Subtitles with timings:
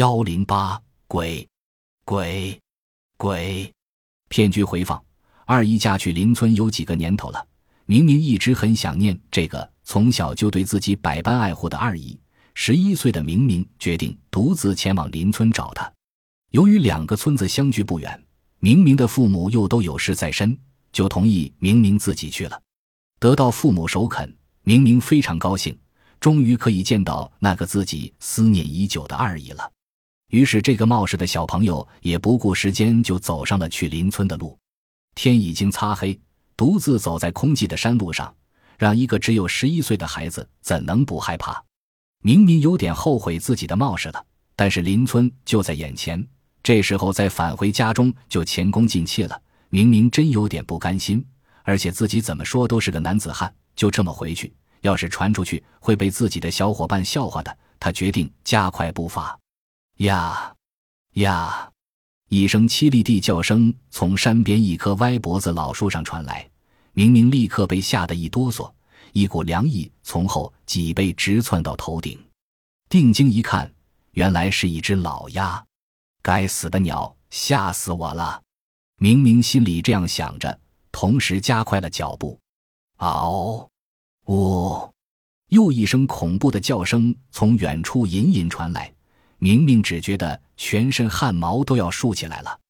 [0.00, 1.46] 幺零八鬼
[2.06, 2.58] 鬼
[3.18, 3.70] 鬼，
[4.30, 4.98] 骗局回放。
[5.44, 7.46] 二姨嫁去邻村有几个年头了，
[7.84, 12.18] 明明一直很想念这个从小就对自己百般爱护的二姨。
[12.54, 15.92] 十一岁的明明决定独自前往邻村找她。
[16.52, 18.24] 由于两个村子相距不远，
[18.58, 20.58] 明明的父母又都有事在身，
[20.92, 22.58] 就同意明明自己去了。
[23.18, 25.78] 得到父母首肯，明明非常高兴，
[26.18, 29.70] 终于可以见到那个自己思念已久的二姨了。
[30.30, 34.56] 于是，这个冒失的小朋友也不顾时间，就走上了去邻村的路。
[35.14, 36.18] 天已经擦黑，
[36.56, 38.32] 独自走在空寂的山路上，
[38.78, 41.60] 让一个只有十一岁的孩子怎能不害怕？
[42.22, 46.24] 明明有点后悔自己的冒失了，但是邻村就在眼前，
[46.62, 49.40] 这时候再返回家中就前功尽弃了。
[49.68, 51.24] 明明真有点不甘心，
[51.64, 57.56] 而且自己怎么说都是个男子汉，就这么回去，要是传出去会被自己的小伙伴笑话的。
[57.80, 59.36] 他决定加快步伐，
[60.00, 60.54] 呀
[61.14, 61.70] 呀！
[62.30, 66.48] 一声凄厉地叫声从山边一棵歪脖子老树上传来，
[66.92, 68.72] 明明立刻被吓得一哆嗦，
[69.12, 72.18] 一股凉意从后脊背直窜到头顶。
[72.88, 73.70] 定睛一看，
[74.12, 75.62] 原来是一只老鸭！
[76.22, 78.40] 该死的鸟，吓死我了！
[78.96, 80.58] 明明心里这样想着，
[80.90, 82.40] 同时加快了脚步。
[82.96, 83.68] 嗷！
[84.28, 84.94] 呜！
[85.48, 88.90] 又一声恐怖的叫声从远处隐隐传来。
[89.40, 92.60] 明明只觉得全身汗毛都要竖起来了。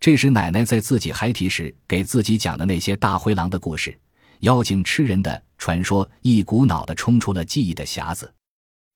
[0.00, 3.96] 这时，奶奶在自己孩提时给自己讲的那些大灰狼的故事、
[4.40, 8.32] 妖精吃人的传说，一股脑的冲出了记忆的匣子，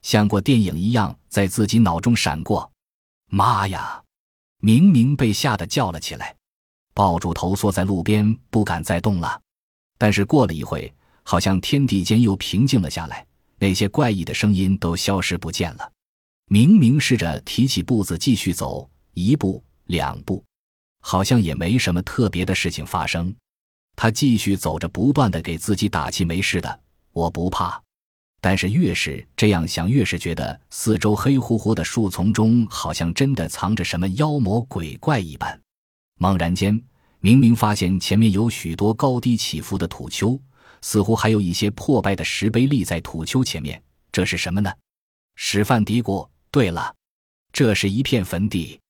[0.02, 2.70] 像过电影一样在自己脑中闪过。
[3.28, 4.02] 妈呀！
[4.60, 6.34] 明明被吓得叫了起来，
[6.94, 9.40] 抱住头缩在路边，不敢再动了。
[9.98, 10.92] 但是过了一会，
[11.24, 13.26] 好像天地间又平静了下来，
[13.58, 15.92] 那些怪异的声音都消失不见了。
[16.48, 20.44] 明明试着提起步子继续走，一步两步，
[21.00, 23.34] 好像也没什么特别的事情发生。
[23.96, 26.80] 他继续走着，不断的给自己打气：“没事的，
[27.10, 27.82] 我不怕。”
[28.40, 35.60] 但是越是这样想，越是觉得四周黑乎乎的树丛中好像真的藏着什么妖魔鬼怪一般。
[36.20, 36.80] 猛然间，
[37.18, 40.40] 明明发现前面有许多高低起伏的土丘，
[40.80, 43.82] 似乎还有一些破败的石碑立在土丘前面。
[44.12, 44.72] 这是什么呢？
[45.34, 46.28] 史范嘀咕。
[46.56, 46.96] 对了，
[47.52, 48.80] 这是一片坟地。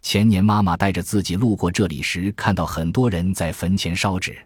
[0.00, 4.36] 前年妈妈带着自己路过这里时，看到很多人在坟前烧纸。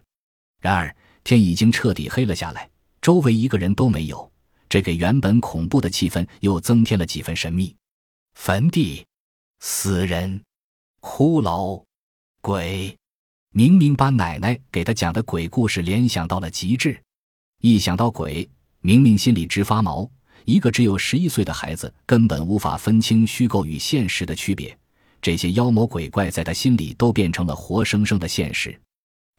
[0.61, 2.69] 然而天已经彻底黑了下来，
[3.01, 4.31] 周围一个人都没有，
[4.69, 7.75] 这给原本恐怖的气氛又增添了几分神秘。
[8.35, 9.03] 坟地、
[9.59, 10.39] 死人、
[11.01, 11.83] 骷髅、
[12.41, 12.95] 鬼，
[13.53, 17.01] 明明把奶奶给他讲的鬼故事联想到了极致。
[17.59, 18.47] 一想到鬼，
[18.81, 20.07] 明明心里直发毛。
[20.47, 24.75] 一个只有十一岁的孩子根本无法分清虚构与现实的区别，
[25.21, 28.79] 这些妖魔鬼怪在他心里都变成了活生生的现实。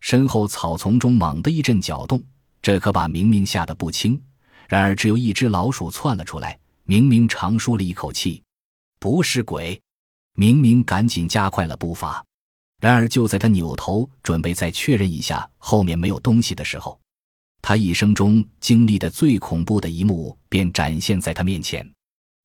[0.00, 2.22] 身后草丛中猛地一阵搅动，
[2.60, 4.20] 这可把明明吓得不轻。
[4.68, 8.42] 然而只有一只老鼠窜了出来，明明长舒了一口气，
[9.00, 9.80] 不是鬼。
[10.34, 12.22] 明明赶紧加快了步伐。
[12.82, 17.00] 然而就在他扭头准备再确认一下后面没有东西的时候，
[17.60, 21.88] 他一生中经历的最恐怖的一幕便展现在他面前。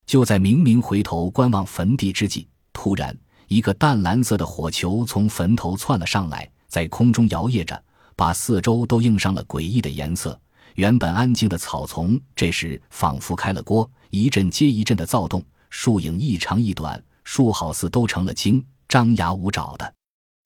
[0.05, 7.81] 就在明明回头观望坟地之际，突然一个淡蓝色的火球从坟头窜了上来，在空中摇曳着，
[8.15, 10.37] 把四周都映上了诡异的颜色。
[10.75, 19.93] 原本安静的草丛，这时仿佛开了锅，一阵接一阵的躁动，树影一长一短，树好似都成了精，张牙舞爪的。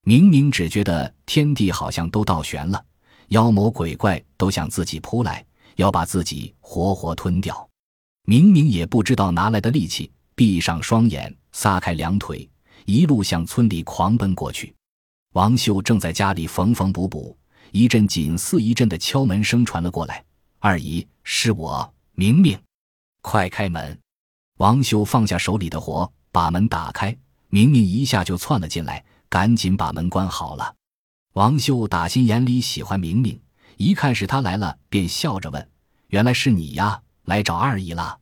[0.04, 2.84] 明明只觉得天地好像都倒悬了。
[3.30, 5.46] 妖魔鬼怪都向自己扑来，
[5.76, 7.68] 要把自己活活吞掉。
[8.24, 12.50] 明明也不知道哪来的力气，闭上双眼，撒开两腿，
[12.86, 14.74] 一路向村里狂奔过去。
[15.34, 17.38] 王秀正在家里缝缝补补，
[17.72, 20.24] 一阵紧似一阵的敲门声传了过来
[20.60, 22.58] ：“二姨，是我，明明，
[23.22, 23.98] 快开门！”
[24.58, 27.16] 王秀放下手里的活，把门打开。
[27.50, 30.74] 明明一下就窜了进来，赶紧把门关好了。
[31.38, 33.40] 王秀打心眼里喜欢明明，
[33.76, 35.70] 一看是他来了，便笑着问
[36.10, 38.18] ：“原来是你呀，来找二姨了。”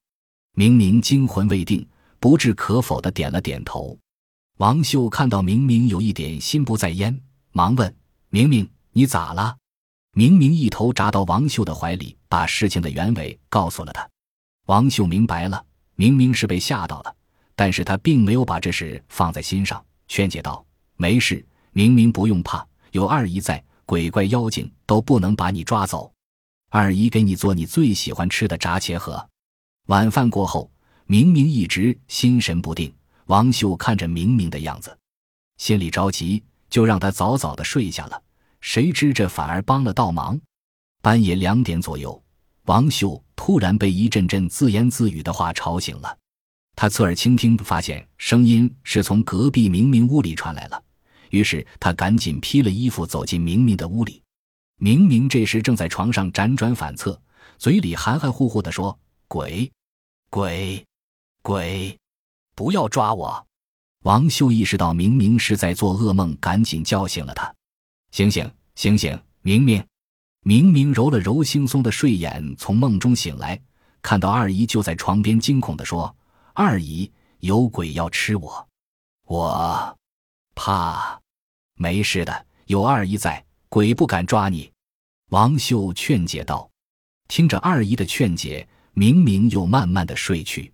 [0.54, 1.88] 明明惊魂未定，
[2.20, 3.98] 不置可否的点了点头。
[4.58, 7.18] 王秀看到明明有一点心不在焉，
[7.54, 7.96] 忙问
[8.28, 9.56] ：“明明，你咋了？”
[10.12, 14.06] 明明一头扎到王秀的怀里，把事情的原委告诉了他。
[14.66, 15.66] 王秀明白了，
[15.96, 17.16] 明明是被吓到了，
[17.56, 20.66] 但是他并没有把这事放在心上，劝解道
[21.00, 26.09] ：“没事，明明不用怕。”有二姨在，鬼怪妖精都不能把你抓走。
[26.69, 29.30] 二姨给你做你最喜欢吃的炸茄盒。
[29.88, 30.71] 晚饭过后，
[31.06, 32.95] 明明一直心神不定，
[33.25, 34.97] 王秀看着明明的样子，
[35.57, 38.24] 心里着急，就让他早早的睡下了。
[38.62, 40.39] 谁知这反而帮了倒忙。
[41.01, 42.24] 半夜两点左右，
[42.63, 46.18] 王秀突然被一阵阵自言自语的话吵醒了。
[46.77, 50.81] 他侧耳倾听，发现声音是从隔壁明明屋里传来了。
[51.36, 54.24] 于是他赶紧披了衣服走进明明的屋里。
[54.78, 57.22] 明明这时正在床上辗转反侧，
[57.58, 58.98] 嘴里含含糊糊地说
[59.28, 59.70] ：“鬼，
[60.30, 60.86] 鬼，
[61.42, 61.98] 鬼，
[62.56, 63.46] 不要抓我！”
[64.04, 67.54] 王秀意识到明明是在做噩梦，赶紧叫醒了他
[68.12, 69.20] ：“醒醒，醒醒！
[69.42, 69.84] 明明，
[70.42, 73.60] 明明！”揉了揉惺忪的睡眼，从梦中醒来，
[74.02, 76.16] 看到二姨就在床边，惊恐地说。
[76.54, 78.68] 二姨，有鬼要吃我，
[79.26, 79.98] 我
[80.56, 81.20] 怕，
[81.77, 84.72] 没事的，有二姨在，鬼不敢抓你。
[85.30, 86.69] 王秀劝解道。
[87.27, 90.72] 听着二姨的劝解，明明又慢慢的睡去。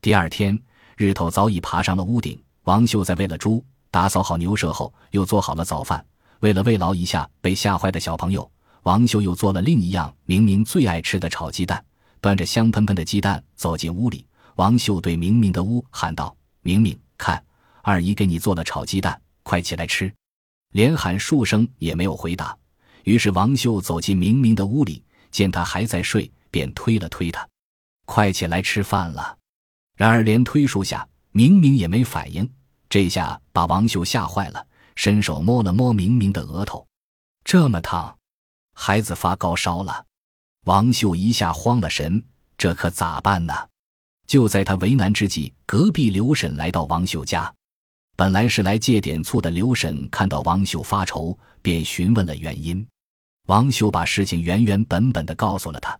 [0.00, 0.56] 第二天，
[0.96, 2.40] 日头早已爬上了屋顶。
[2.64, 6.04] 王秀在喂了猪，打扫好牛舍后，又做好了早饭。
[6.40, 8.48] 为了慰劳一下被吓坏的小朋友，
[8.82, 11.84] 王秀又做了另一样明明最爱吃的炒鸡蛋。
[12.20, 14.26] 端着香喷喷的鸡蛋走进屋里。
[14.56, 17.42] 王秀对明明的屋喊道：“明明，看，
[17.82, 20.12] 二姨给你做了炒鸡蛋，快起来吃！”
[20.76, 22.54] 连喊数声也没有回答。
[23.04, 27.48] 于是王秀走进明明的屋里，见他还在睡，便推了推他
[28.04, 29.38] ：“快起来吃饭了。”
[29.96, 32.46] 然而连推数下，明明也没反应。
[32.90, 36.86] 这下把王秀吓坏了，伸手摸了摸明明的额头，
[37.42, 38.14] 这么烫，
[38.74, 40.04] 孩子发高烧了。
[40.66, 42.22] 王秀一下慌了神，
[42.58, 43.54] 这可咋办呢？
[44.26, 47.50] 就在他为难之际，隔壁刘婶来到王秀家。
[48.16, 52.84] 本来是来借点醋的刘婶看到王秀发愁，便询问了原因。
[53.46, 55.96] 王秀把事情原原本本的告诉了他。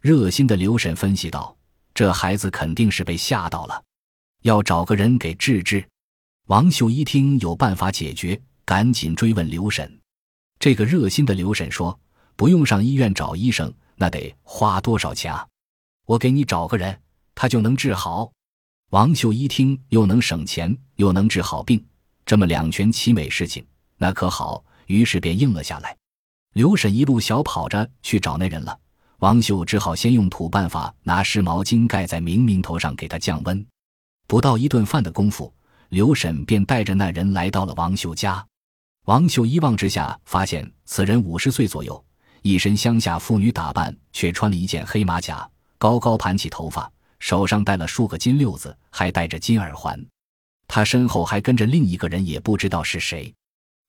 [0.00, 1.56] 热心的刘婶分析道
[1.94, 3.80] ：“这孩子肯定是被吓到了，
[4.42, 5.86] 要找个人给治治。”
[6.48, 10.00] 王秀一听有办法解决，赶紧追问刘婶。
[10.58, 11.96] 这个热心的刘婶说
[12.34, 15.46] ：“不用上医院找医生，那得花多少钱啊？
[16.06, 16.98] 我给你找个人。”
[17.34, 18.30] 他就能治好。
[18.90, 21.84] 王秀一听，又能省钱，又能治好病，
[22.24, 23.66] 这么两全其美事情，
[23.96, 24.64] 那可好。
[24.86, 25.96] 于是便应了下来。
[26.52, 28.78] 刘婶一路小跑着去找那人了。
[29.18, 33.66] 王秀只好先用土办法，拿湿毛巾盖在明明头上，给他降温。
[34.28, 35.52] 不到一顿饭的功夫，
[35.88, 38.44] 刘婶便带着那人来到了王秀家。
[39.06, 42.04] 王秀一望之下，发现此人五十岁左右，
[42.42, 45.48] 一身乡下妇女打扮，却穿了一件黑马甲，
[45.78, 46.88] 高高盘起头发。
[47.18, 49.98] 手上戴了数个金溜子，还戴着金耳环。
[50.74, 53.30] 他身后还跟着另一个人，也不知道是谁。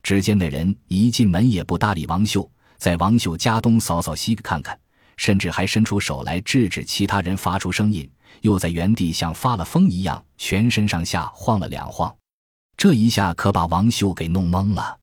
[0.04, 4.78] 只见那人一进门也不搭理王秀，在王秀家东扫扫西看看，
[5.16, 12.14] 甚至还伸出手来制止其他人发出声音，又在原地像发了疯一样，全身上下晃了两晃。
[12.76, 15.00] 这一下可把王秀给弄懵了。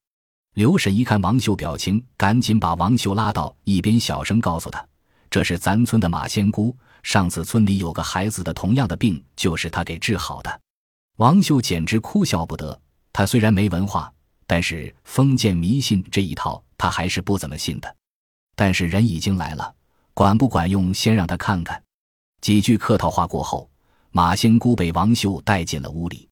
[0.56, 4.87] 刘婶一看王秀表情，赶紧把王秀拉到一边，小声告诉他
[5.31, 10.61] ：“这是咱村的马仙姑。”上次村里有个孩子的同样的病，就是她给治好的。
[11.20, 12.81] 王秀简直哭笑不得。
[13.12, 14.11] 他虽然没文化，
[14.46, 17.94] 但是封建迷信这一套他还是不怎么信的。
[18.56, 19.75] 但是人已经来了，
[20.14, 21.82] 管不管用，先让他看看。
[22.40, 23.69] 几句客套话过后，
[24.12, 26.26] 马仙姑被王秀带进了屋里。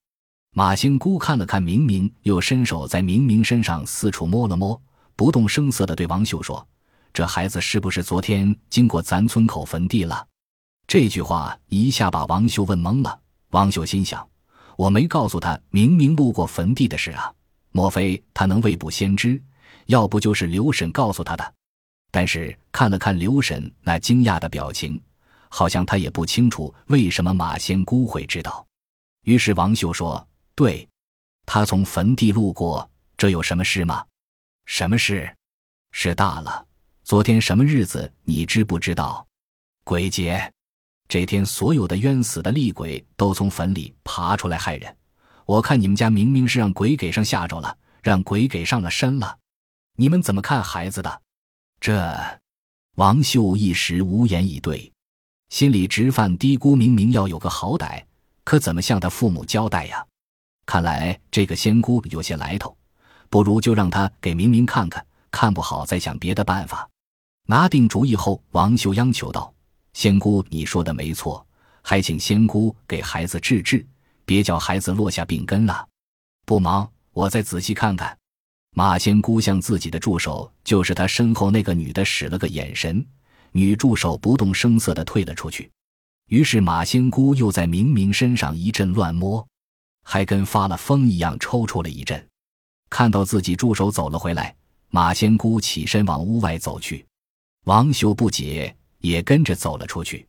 [0.54, 4.80] 马仙姑看了看明明，又伸手在明明身上四处摸了摸，
[5.14, 6.66] 不动声色地对王秀说
[7.12, 10.26] ：“这孩子是不是昨天经过咱村口坟地了？”
[10.88, 13.20] 这句话一下把王秀问懵了。
[13.50, 14.26] 王秀心想：
[14.78, 17.34] 我没告诉他明明路过坟地的事啊，
[17.72, 19.42] 莫非他能未卜先知？
[19.86, 21.54] 要不就是刘婶告诉他的。
[22.12, 25.02] 但是看了看刘婶那惊讶的表情，
[25.48, 28.64] 好像他也不清楚为什么马仙姑会知道。
[29.24, 30.88] 于是王秀说：“对，
[31.44, 34.06] 他从坟地路过，这有什么事吗？
[34.66, 35.28] 什么事？
[35.90, 36.64] 事大了。
[37.02, 38.12] 昨天什么日子？
[38.22, 39.26] 你知不知道？
[39.82, 40.48] 鬼节。”
[41.08, 44.94] 这天，所有的冤死的厉鬼都从坟里爬出来害人。
[45.46, 49.38] 我看你们家明明是让鬼给上吓着了，让鬼给上了身了。
[49.96, 51.22] 你们怎么看孩子的？
[51.80, 52.14] 这
[52.96, 54.92] 王秀一时无言以对，
[55.48, 58.04] 心里直犯嘀咕：明明要有个好歹，
[58.44, 60.04] 可怎么向他父母交代呀？
[60.66, 62.76] 看来这个仙姑有些来头，
[63.30, 66.86] 不如就让他给明明看看，看不好再想别的办法。
[67.46, 69.54] 拿定主意后，王秀央求道。
[69.98, 71.44] 仙姑，你说的没错，
[71.82, 73.84] 还请仙姑给孩子治治，
[74.24, 75.84] 别叫孩子落下病根了。
[76.46, 78.16] 不忙，我再仔细看看。
[78.76, 83.04] 马仙姑向自己的助手，就是他身后那个女的，使了个眼神，
[83.50, 85.68] 女助手不动声色地退了出去。
[86.28, 89.44] 于是马仙姑又在明明身上一阵乱摸，
[90.04, 92.24] 还跟发了疯一样抽搐了一阵。
[92.88, 94.54] 看到自己助手走了回来，
[94.90, 97.04] 马仙姑起身往屋外走去，
[97.64, 100.26] 王秀不解，也跟着走了出去。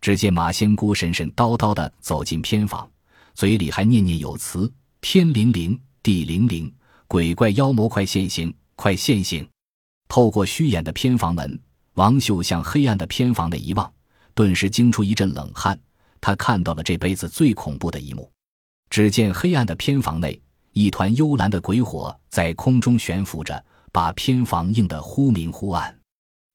[0.00, 2.88] 只见马仙姑神神叨叨地走进偏房，
[3.34, 6.70] 嘴里还念念有词：“天灵灵，地灵灵，
[7.08, 9.48] 鬼怪妖魔快现形，快现形！”
[10.08, 11.58] 透过虚掩的偏房门，
[11.94, 13.90] 王秀向黑暗的偏房内一望，
[14.34, 15.78] 顿时惊出一阵冷汗。
[16.20, 18.30] 他看到了这辈子最恐怖的一幕：
[18.90, 20.40] 只见黑暗的偏房内。
[20.72, 25.96] 一团幽蓝的鬼火在空中悬浮着，把偏房映得忽明忽暗。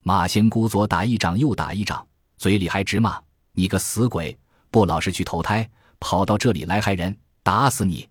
[0.04, 2.06] 马仙姑左打一掌，右打一掌，
[2.38, 3.22] 嘴里还直骂
[3.54, 4.38] ：“你个死鬼，
[4.72, 8.08] 不老实去投胎，跑到这里来害人，打死你！”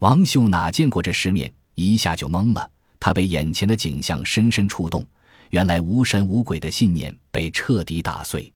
[0.00, 2.70] 王秀哪见过这世面，一下就懵了。
[2.98, 5.06] 他被眼前的景象深深触动，
[5.50, 8.52] 原来无神无鬼的信念被彻底打碎。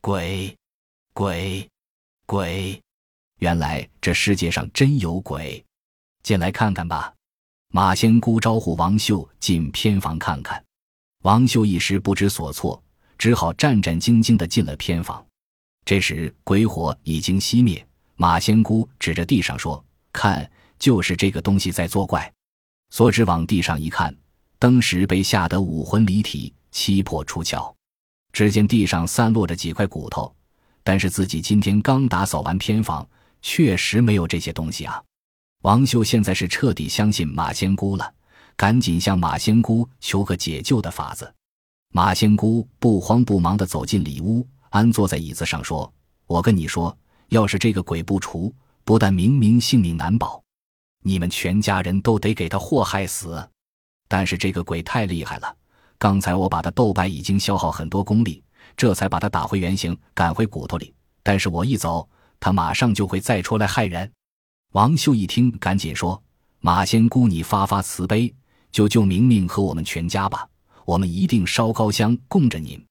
[0.00, 0.56] 鬼，
[1.12, 1.68] 鬼，
[2.26, 2.80] 鬼！
[3.38, 5.64] 原来这世界上真有鬼。
[6.22, 7.12] 进来看看吧，
[7.72, 10.62] 马仙姑招呼王秀进偏房看看。
[11.22, 12.82] 王秀一时不知所措，
[13.18, 15.22] 只好战战兢兢地进了偏房。
[15.84, 17.86] 这时鬼火已经熄灭，
[18.16, 19.84] 马仙姑指着地上说
[20.14, 22.32] ：“看，就是这个东西在作怪。”
[22.88, 24.14] 所指往地上一看，
[24.58, 27.70] 当时被吓得五魂离体，七魄出窍。
[28.32, 30.34] 只见地上散落着几块骨头，
[30.82, 33.06] 但是自己今天刚打扫完偏房，
[33.42, 35.02] 确实没有这些东西啊。
[35.62, 38.14] 王秀现在是彻底相信马仙姑了，
[38.56, 41.32] 赶紧向马仙姑求个解救的法子。
[41.92, 45.92] 马仙姑不慌不忙地走进里屋，安坐在椅子上说
[46.26, 46.96] ：“我跟你说，
[47.30, 48.54] 要是这个鬼不除，
[48.84, 50.40] 不但明明性命难保，
[51.02, 53.48] 你们全家人都得给他祸害死。
[54.06, 55.56] 但是这个鬼太厉害了，
[55.98, 58.42] 刚才我把他斗败，已经消耗很多功力，
[58.76, 60.94] 这才把他打回原形，赶回骨头里。
[61.22, 64.10] 但是我一走，他马上就会再出来害人。”
[64.74, 66.22] 王秀一听，赶紧说
[66.60, 68.32] ：“马仙姑，你发发慈悲，
[68.72, 70.48] 救救明明和我们全家吧！
[70.84, 72.82] 我们一定烧高香供着您。”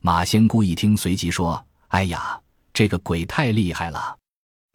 [0.00, 2.40] 马仙姑一听，随即说：“哎呀，
[2.72, 4.16] 这个鬼太厉害了，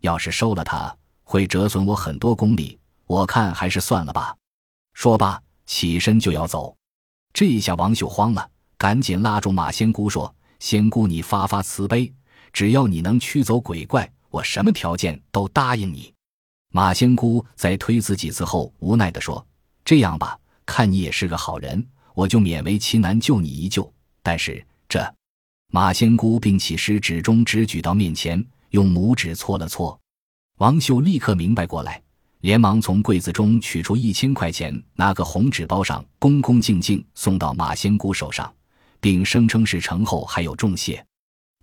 [0.02, 4.36] 要是收了他，会折损我很多功力，我看还是算了吧。”
[4.94, 6.76] 说罢，起身就要走。
[7.34, 12.14] 这一下，王秀慌了，赶紧拉住马仙姑说：“仙姑，你发发慈悲，
[12.52, 16.14] 只要你能驱走鬼怪，我什么条件都答应你。”
[16.70, 19.44] 马仙姑在推辞几次后，无奈地说
[19.86, 23.92] ：“这样吧，看你也是个好人，我就勉为其难救你一救。
[24.22, 25.00] 但是这……”
[25.72, 30.00] 马仙姑并起食指中指举到面前，用拇指搓了搓。
[30.60, 32.00] 王秀立刻明白过来，
[32.42, 38.54] 连忙从柜子中取出一千块钱，拿个红纸包上，恭恭敬敬送到马仙姑手上，
[39.00, 41.04] 并声称是成后还有重谢。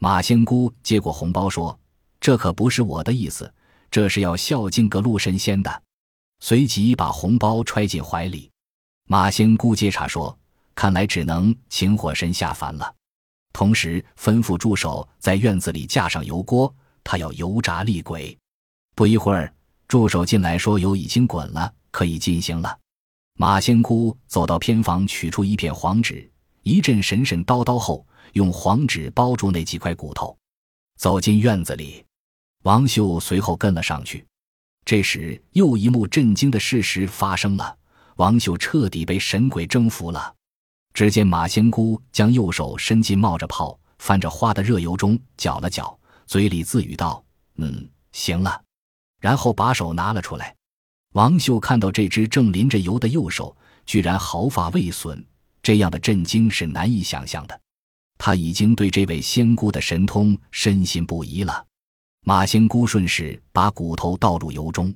[0.01, 1.79] 马仙姑接过红包说
[2.21, 3.53] ：“这可不是我的意思。”
[3.93, 5.83] 这是要孝敬个路神仙的，
[6.41, 8.50] 随即把红包揣进怀里。
[9.11, 10.39] 马仙姑接茬说
[10.73, 12.95] ：“看来只能请火神下凡了。”
[13.53, 18.39] 同时吩咐助手在院子里架上油锅，他要油炸厉鬼。
[18.95, 19.53] 不一会儿，
[19.89, 22.79] 助手进来说油已经滚了，可以进行了。
[23.35, 26.31] 马仙姑走到偏房，取出一片黄纸，
[26.63, 30.39] 一阵神神叨叨后，用黄纸包住那几块骨头，
[31.01, 32.05] 走进院子里。
[32.63, 34.25] 王秀随后跟了上去。
[34.85, 37.77] 这时，又一幕震惊的事实发生了：
[38.21, 40.35] 王秀彻底被神鬼征服了。
[40.93, 47.25] 只见马仙姑将右手伸进冒着泡、泛着花的热油中，搅了搅，嘴里自语道
[47.57, 48.63] ：“嗯，行了。”
[49.23, 50.55] 然后把手拿了出来。
[51.15, 55.25] 王秀看到这只正淋着油的右手，居然毫发未损，
[55.63, 57.59] 这样的震惊是难以想象的。
[58.19, 61.65] 他已经对这位仙姑的神通深信不疑了。
[62.27, 64.95] 马仙姑顺势把骨头倒入油中，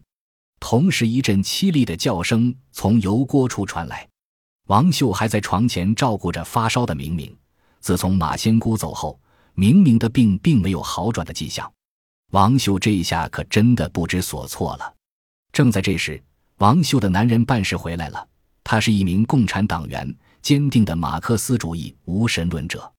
[0.67, 4.09] 同时一阵凄厉的叫声从油锅处传来。
[4.69, 7.37] 王秀还在床前照顾着发烧的明明。
[7.81, 9.21] 自从马仙姑走后，
[9.53, 11.71] 明明的病并没有好转的迹象。
[12.31, 14.91] 王秀这一下可真的不知所措了。
[15.53, 16.19] 正在这时，
[16.57, 18.27] 王秀的男人办事回来了。
[18.65, 22.91] 他是一名共产党员，坚定的马克思主义无神论者。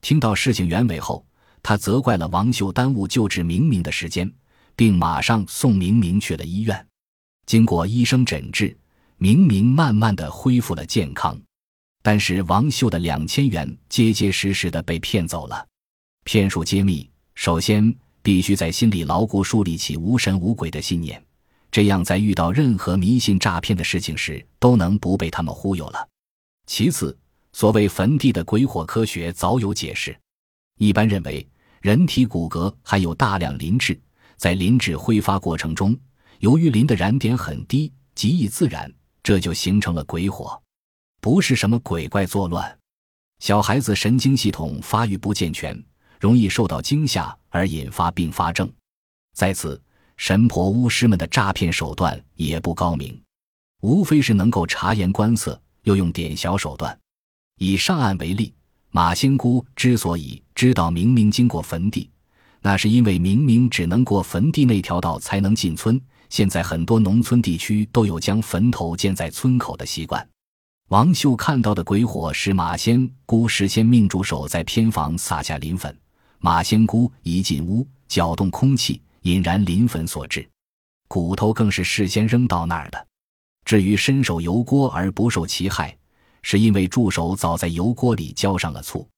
[0.00, 1.24] 听到事情原委后。
[1.62, 4.28] 他责怪了王秀耽误救治明明的时间，
[4.74, 6.84] 并马上送明明去了医院。
[7.46, 8.76] 经过医生诊治，
[9.18, 11.38] 明明慢慢的恢复了健康。
[12.02, 15.66] 但是王秀的两千元结结实实的被骗走了。
[16.24, 21.22] 骗术揭秘：首先必须在心里牢固树立起无神无鬼的信念，
[21.70, 26.08] 这样在遇到任何迷信诈骗的事情时，都能不被他们忽悠了。
[26.66, 27.16] 其次，
[27.52, 30.16] 所谓坟地的鬼火科学早有解释，
[30.78, 31.46] 一般认为。
[31.80, 34.00] 人体骨骼含有大量磷质，
[34.38, 35.94] 在磷质挥发过程中，
[36.44, 40.60] 由于磷的燃点很低，极易自燃，这就形成了鬼火，
[41.22, 42.78] 不是什么鬼怪作乱。
[43.38, 45.82] 小孩子神经系统发育不健全，
[46.20, 48.70] 容易受到惊吓而引发并发症。
[49.34, 49.80] 在此，
[50.18, 53.18] 神婆巫师们的诈骗手段也不高明，
[53.80, 56.94] 无非是能够察言观色，又用点小手段。
[57.56, 58.52] 以上案为例，
[58.90, 62.10] 马仙姑之所以知道明明经过坟地，
[62.60, 65.98] 那是因为明明只能过坟地那条道才能进村。
[66.30, 70.26] 现在很多农村地区都有将坟头建在村口的习惯。
[70.88, 75.96] 王秀看到的鬼火是马仙姑事先命助手在偏房撒下磷粉，
[76.38, 80.48] 马仙姑一进屋搅动空气引燃磷粉所致。
[81.08, 83.06] 骨头更是事先扔到那儿的。
[83.64, 85.96] 至于伸手油锅而不受其害。
[86.46, 89.08] 是因为助手早在油锅里浇上了醋，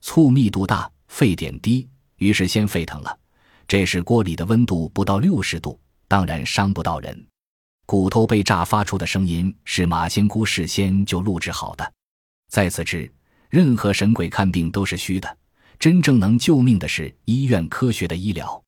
[0.00, 1.88] 醋密度大，沸点低，
[2.18, 3.18] 于是先沸腾了。
[3.66, 5.76] 这时锅里的温度不到六十度，
[6.08, 7.26] 当然伤不到人。
[7.86, 11.92] 骨头被炸发出的声音是马仙姑事先就录制好的。
[12.50, 13.10] 在此之，
[13.48, 15.38] 任何神鬼看病都是虚的，
[15.78, 18.62] 真正能救命的是医院科学的医疗。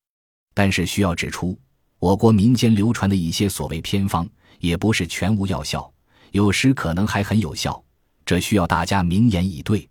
[0.53, 1.59] 但是需要指出，
[1.99, 4.27] 我国民间流传的一些所谓偏方，
[4.59, 5.91] 也不是全无药效，
[6.31, 7.83] 有时可能还很有效。
[8.25, 9.87] 这需要大家明言以对。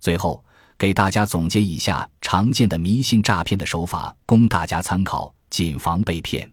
[0.00, 0.44] 最后，
[0.76, 6.50] 给大家总结以下常见的迷信诈骗的手法，供大家参考，谨防被骗：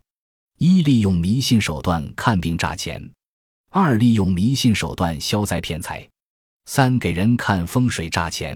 [0.63, 3.01] 一、利用迷信手段看病诈钱；
[3.71, 6.07] 二、利用迷信手段消灾骗财；
[6.65, 8.55] 三、给人看风水诈钱；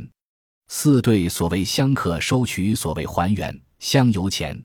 [0.67, 4.63] 四、对所谓香客收取所谓还原香油钱。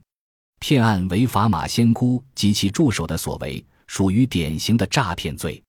[0.59, 5.63] 骗案违法马仙姑及其助手的所为，属于典型的诈骗罪。